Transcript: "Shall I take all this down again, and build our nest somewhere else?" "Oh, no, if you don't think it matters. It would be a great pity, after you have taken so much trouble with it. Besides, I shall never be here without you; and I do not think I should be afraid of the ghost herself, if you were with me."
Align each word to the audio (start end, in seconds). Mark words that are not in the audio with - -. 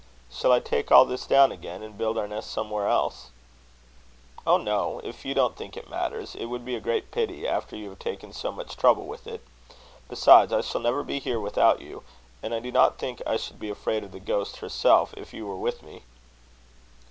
"Shall 0.33 0.51
I 0.51 0.59
take 0.59 0.91
all 0.91 1.05
this 1.05 1.27
down 1.27 1.51
again, 1.51 1.83
and 1.83 1.95
build 1.95 2.17
our 2.17 2.27
nest 2.27 2.49
somewhere 2.49 2.87
else?" 2.87 3.29
"Oh, 4.47 4.57
no, 4.57 4.99
if 5.03 5.25
you 5.25 5.35
don't 5.35 5.55
think 5.55 5.77
it 5.77 5.91
matters. 5.91 6.33
It 6.33 6.45
would 6.45 6.65
be 6.65 6.73
a 6.75 6.79
great 6.79 7.11
pity, 7.11 7.47
after 7.47 7.75
you 7.75 7.89
have 7.91 7.99
taken 7.99 8.33
so 8.33 8.51
much 8.51 8.75
trouble 8.75 9.05
with 9.05 9.27
it. 9.27 9.45
Besides, 10.09 10.51
I 10.51 10.61
shall 10.61 10.81
never 10.81 11.03
be 11.03 11.19
here 11.19 11.39
without 11.39 11.81
you; 11.81 12.01
and 12.41 12.51
I 12.51 12.59
do 12.59 12.71
not 12.71 12.97
think 12.97 13.21
I 13.27 13.37
should 13.37 13.59
be 13.59 13.69
afraid 13.69 14.03
of 14.03 14.11
the 14.11 14.19
ghost 14.19 14.57
herself, 14.57 15.13
if 15.15 15.35
you 15.35 15.45
were 15.45 15.55
with 15.57 15.83
me." 15.83 16.01